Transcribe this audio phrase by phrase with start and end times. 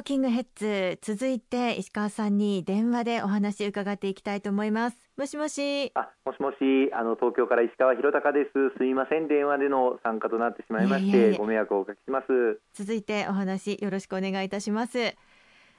[0.00, 4.96] ーキングヘッズ続いて石川さんに電話でお話伺っていきたいと思います。
[5.16, 5.92] もしもし。
[5.94, 6.56] あもしもし。
[6.92, 8.50] あの東京から石川博隆です。
[8.76, 9.28] すみません。
[9.28, 12.60] 電話での参加となってしまいましてご迷惑をおかけします。
[12.74, 15.14] 続いてお話よろしくお願いいたします。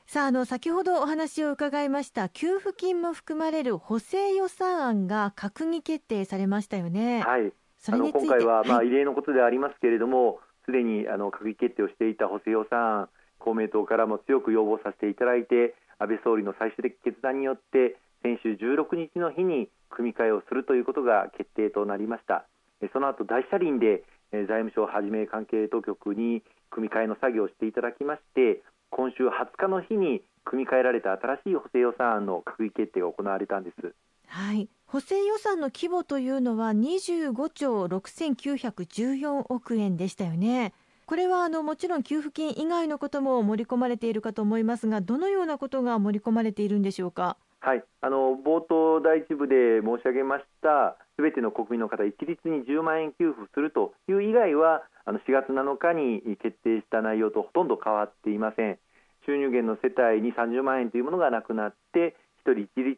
[0.06, 7.22] さああの先ほどお話を伺いました給付金も含まれる補正予算案が閣議決定されましたよね。
[7.22, 7.52] はい。
[7.78, 8.28] それについて。
[8.28, 13.10] 今回はまあ異例のことでありますけれども、す、で、にあの閣議決定をしていた補正予算案
[13.44, 22.46] 公明党からも強く要望させていただいて安倍総理の最終的決断によって先週16日の日に組み替えをするということが決定となりました。
[22.94, 33.94] その後大車輪で財務省はじめ関係当局に組み替えの作業をしていただきまして今週20日の日に組み替えられた新しい補正予算案の閣議決定が行われたんです。
[34.28, 34.70] はい。
[34.86, 40.74] 補正予算の規模というのは25兆6914億円でしたよね。
[41.12, 47.36] これはあのもちろん給付金以外のことも盛り込まれているかと思いますが、どのようなことが盛り込まれているんでしょうか？
[47.60, 58.80] はい、あの冒頭第一部で申し上げましたすべての国民の方一律に10万円給付するという以外はあの4月7日に決定した内容とほとんど変わっていません
[59.26, 62.16] 収入源の世帯に30万円というものがなくなって
[62.48, 62.98] 1人一律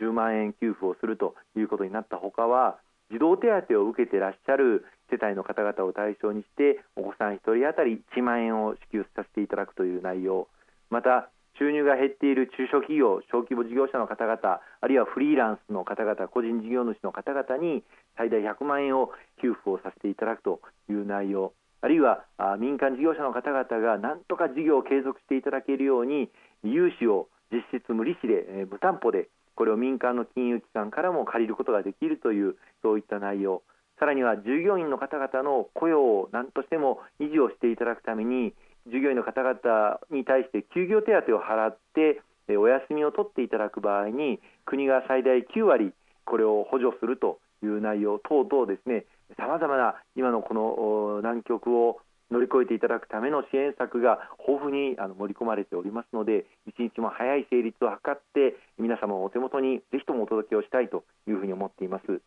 [0.00, 2.78] 10万円給付をするということになったほかは
[3.10, 10.48] 児童手当を受けてらっしゃる世帯の方々を対象にしてお子さん1人当たり1万円を支給させていただくという内容。
[10.90, 17.82] また収入が減っている中小企業小規模事業者の方々あるいはフリーランスの方々個人事業主の方々に
[18.16, 19.10] 最大100万円を
[19.42, 21.52] 給付をさせていただくという内容。
[21.80, 22.24] あるいは
[22.58, 26.28] 民間事業者の方々が何とか事業を継続していただけるように
[26.62, 33.62] 融資を実質無利子で無担保でこれを民間の金融機関からも借りることができるというそういった内容。
[33.98, 38.54] さらには従業員の方々の雇用を何としても維持をしていただくために
[38.86, 42.22] 従業員の方々に対して休業手当を払って
[42.56, 45.92] お休みを取っていただく場合に国が最大9割
[46.24, 51.98] これを補助するという内容等々ですねさまざまな今のこの難局を
[52.30, 62.20] 乗り越えていただくための支援策が豊富にあの盛り込まれておりますので一日も早い成立を図って皆様のお手元にぜひともお届けをしたいというふうに思っています。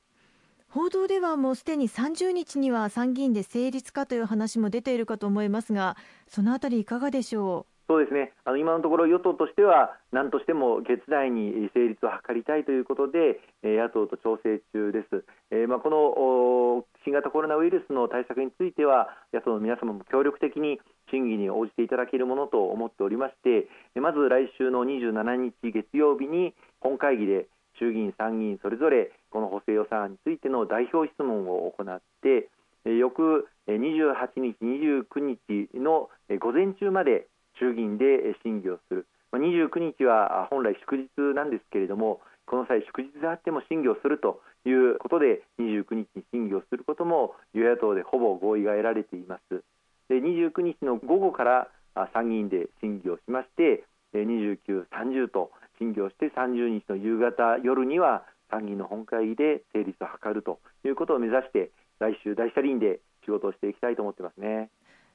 [0.69, 5.97] 報道ではもうすでに30日には参議院で成立かという話も出ているかと思いますが、
[6.27, 7.71] そのあたりいかがでしょう？
[7.91, 20.79] そうですねあの今のところ与党としては何としても月内に成立を図りたいということで野党と調整中です、えー、まあ、この新型コロナウイルスの対策については野党の皆様も協力的に
[21.09, 23.67] 審議に応じていただけるものと思っておりまして
[23.99, 27.47] まず来週の27日月曜日に本会議で
[27.79, 32.49] 衆議院、参議院それぞれこの補正予算案についての代表質問を行って
[32.85, 37.27] 翌28日、29日の午前中まで
[37.59, 39.07] 衆議院で審議をする。
[39.37, 49.63] 29日は本来祝日なんですけれどもこの際祝日であっても審議をするということで29日に審議をすることも与野党でほぼ合意が得られています
[50.09, 51.67] で29日の午後から
[52.13, 53.83] 参議院で審議をしまして
[54.13, 64.69] 29、30と審議をして30日の夕方夜には参議院の本会議で成立を図るということを目指して来週大車輪で仕事をしていきたいと思ってますね。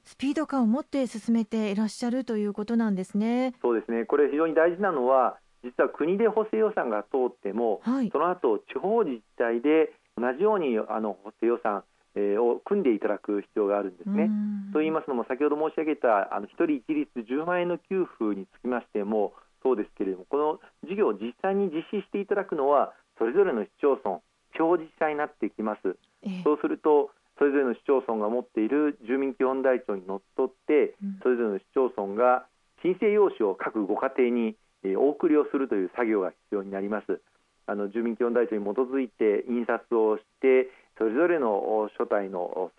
[0.07, 3.55] スピード感を持って進めていらっしゃるということなんですね。
[3.61, 4.05] そうですね。
[4.05, 11.83] これ非常に大事なのは実は国で補正予算が通っても、はい、その後地方自治体で同じようにあの補正予算
[12.39, 14.31] を組んでいただく必要があるんですね。
[14.73, 24.21] と言いますのも先ほど申し上げたあの1人一律10万円の給付につきましてもそうですけれどもこの事業を実際に実施していただくのはそれぞれの市町村
[24.55, 25.99] 地方自治体になってきます。
[26.45, 32.47] そうするとそれぞれの市町村が持っている住民基本台帳にのっとって、それぞれの市町村が
[32.83, 34.57] 申請用紙を各ご家庭に
[34.97, 37.21] お送りをするという作業が必要になります。
[37.67, 42.71] あの住民基本台帳に基づいて印刷をしてそれぞれの所帯の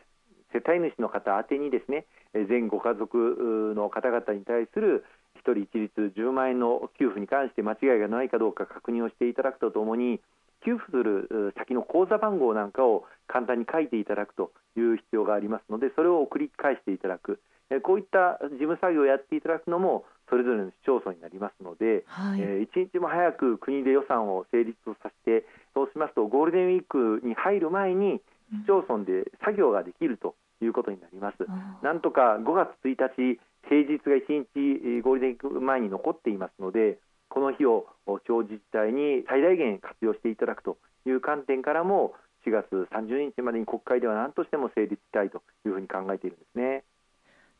[0.54, 5.04] 世帯主の方宛にですね全ご家族の方々に対する
[5.44, 10.22] 1人一律10万円の給付に関して間違いがないかどうか確認をしていただくとともに
[10.66, 17.40] 給付する先の口座番号なんかを簡単に書いていただくという必要がありますのでそれを送り返していただく。
[17.84, 28.22] こういった事務作業をやっていただくのもそれぞれの市町村になりますので、はい、えー、一日も早く国で予算を成立をさせてそうしますとゴールデンウィークに入る前に
[28.64, 31.36] 市町村で作業ができるということになります。
[31.40, 37.00] うん、なんとか5月1日平日が1日ゴールデンウィーク前に残っていますので
[37.30, 37.86] この日を
[38.28, 42.14] 地方自治体に最大限活用していただくという観点からも
[42.46, 46.84] 4月30日までに国会では何としても成立したいというふうに考えているんですね。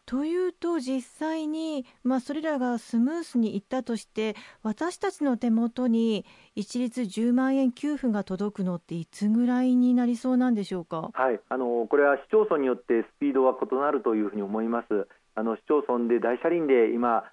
[0.06, 6.26] というと実際に、まあ、それらがスムースにいったとして私たちの手元に
[6.56, 15.08] 一律10万円給付が届くのっていつぐらいになりそうなんでしょうか、はい、あのこれは市町村によってスピードは異なるというふうに思います。
[15.38, 17.24] あの市町村で大車輪で今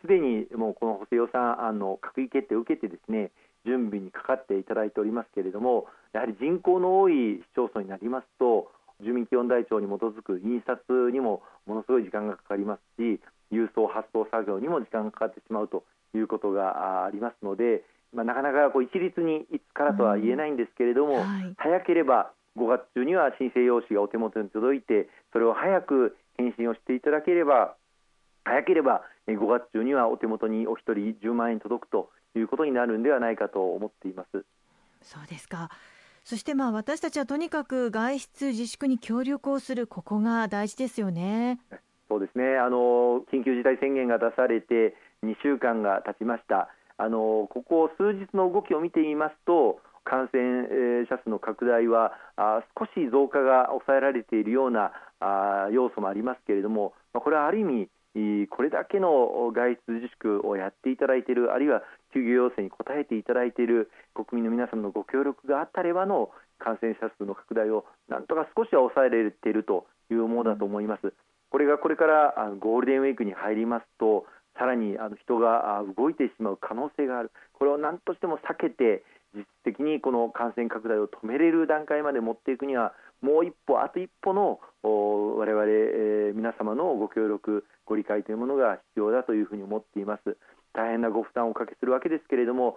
[0.00, 3.32] すでにもうこの補正予算案の閣議決定を受けてですね
[3.66, 8.70] 準備にかかっていただいておりますけれどもやはり人口の多い市町村になりますと
[9.02, 10.78] 住民基本台帳に基づく印刷
[11.10, 13.18] にもものすごい時間がかかりますし
[13.50, 15.82] 郵送発送作業にも時間がかかってしまうと
[16.14, 17.82] いうことがありますので、
[18.14, 27.74] まあ、なかなかこう一律にいつからとは言えないんですけれども、うんはい、早ければ5月中には申請用紙がお手元に届いてそれを早く返信をしていただければ
[28.44, 34.44] 早ければ5月中にはお手元にお一人10万円届くということになるんではないかと思っています。
[35.02, 35.70] そうですか
[36.24, 41.60] そしてまあ私たちはとにかく外出自粛に協力をするここが大事ですよね。
[42.08, 52.12] そうですねあの緊急事態宣言が出されて2週間が経ちましたあのここ数日の動きを見てみますと感染者数の拡大は
[52.78, 54.92] 少し増加が抑えられているような
[55.72, 57.88] 要素もありますけれどもこれはある意味
[58.48, 61.82] これだけの外出自粛をやっていただいているあるいは
[62.12, 71.12] 休業要請に応えていただいている国民の皆さんのご協力があったればの感染者数の拡大をなんとか少しは抑えられているというものだと思います。
[71.50, 74.26] これがこれからゴールデンウィークに入りますと
[74.58, 79.02] さらにあの人が動いてしまう可能性があるこれを何としても避けて
[79.34, 82.92] 実質的にこの感染拡大を止めれる段階まで持っていくには
[83.22, 90.36] もう一歩あと一歩の我々、え、皆様のご協力ご理解というものが必要だというふうに思っています。
[90.72, 92.76] 大変なご負担をおかけするわけですけれども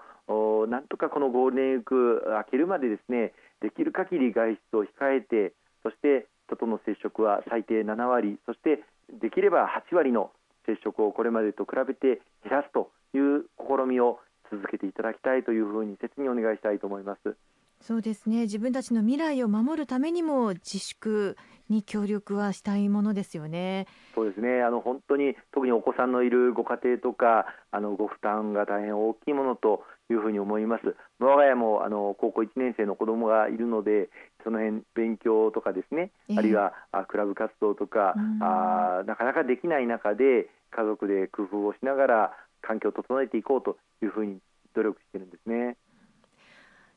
[0.68, 5.54] なんとかこのゴールデンウィーク明けるまでですねできる限り外出を控えて
[5.84, 8.84] そして人との接触は最低7割そして
[9.22, 10.32] できれば8割の
[10.66, 14.20] 接触をこれまでと比べて減らすという試みを
[14.52, 17.36] 続けていただきたいというふうに切にお願いしたいと思います。
[17.82, 21.36] そうですね自分たちの未来を守るためにも自粛
[21.70, 23.88] に協力はしたいものですよね。
[24.16, 30.96] そうですねあの本当に特にお子さんのいるご家庭とかあのご負担が大変大きいものというふうに思います。
[31.20, 34.10] 我が家もあの高校1年生の子供がいるので
[34.46, 42.34] その辺勉強とかですね、あるいはあクラブ活動とか、あなかなかできない中で家族で工夫をしながら
[42.64, 44.40] 環境を整えていこうというふうに
[44.74, 45.78] 努力しているんですね。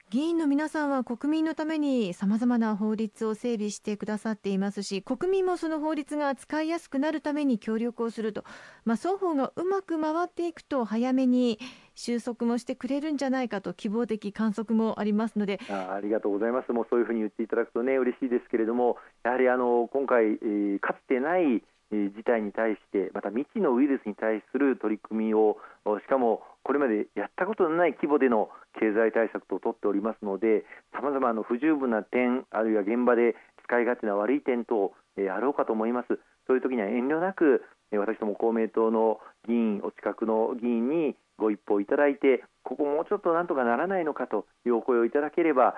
[0.09, 8.45] 議員の皆さんは国民のためにさまざまな法律を整備してくださっていますし国民もその法律が使いやすくなるために協力をすると、
[8.85, 11.59] まあ、双方がうまく回っていくと早めに
[11.97, 15.59] 収束もしてくれるんじゃないかと希望的観測もありますので。
[15.69, 16.71] あありがとうございます。
[16.71, 25.57] もうそういうふうに言っていただくとね嬉しいですけれどもやはりあの今回、えー、かつてない事態に対してまた未知のウイルスに対する取り組みを
[26.03, 28.51] しかもこれまでやったことのない規模での
[28.81, 36.19] 経済対策と取っておりますのでさまざまな不十分な点あるいは現場で使い勝手な悪い点等あろうかと思います。
[36.47, 37.63] そういう時には遠慮なく
[37.93, 39.19] 私ども公明党の
[39.49, 45.75] 議員お近くの議員にご一報いただいてここもうちょっとなんとかならないのかというお声をいただければ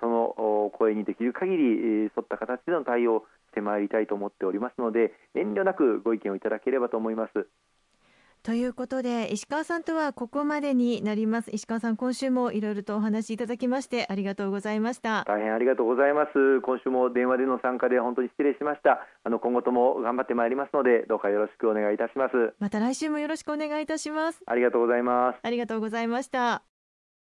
[0.00, 1.64] その声にできる限り
[2.04, 7.48] 沿った形での対応てまいりたいと思っておりますので遠慮なくご意見をいただければと思います。
[8.42, 11.50] ということで石川さんとはここまでになります。
[11.50, 15.24] 石川さん今週もいろいろとお話しいただきましてありがとうございました。
[15.26, 16.62] 大変ありがとうございます。
[16.62, 19.06] 今週も電話での参加で本当に失礼しました。
[19.24, 22.54] あの今後とも頑張ってまいりますのでどうかよろしくお願いいたします。
[22.58, 24.40] また来週もよろしくお願いいたします。
[24.46, 25.38] ありがとうございます。
[25.42, 26.69] ありがとうございました